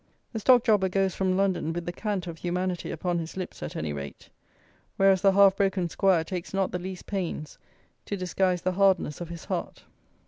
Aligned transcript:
The 0.33 0.39
Stock 0.39 0.63
Jobber 0.63 0.89
goes 0.89 1.13
from 1.13 1.37
London 1.37 1.73
with 1.73 1.85
the 1.85 1.91
cant 1.91 2.25
of 2.25 2.39
humanity 2.39 2.89
upon 2.89 3.19
his 3.19 3.37
lips, 3.37 3.61
at 3.61 3.75
any 3.75 3.93
rate; 3.93 4.29
whereas 4.97 5.21
the 5.21 5.33
half 5.33 5.55
broken 5.55 5.89
Squire 5.89 6.23
takes 6.23 6.55
not 6.55 6.71
the 6.71 6.79
least 6.79 7.05
pains 7.05 7.59
to 8.05 8.17
disguise 8.17 8.63
the 8.63 8.71
hardness 8.71 9.21
of 9.21 9.29
his 9.29 9.45
heart. 9.45 9.83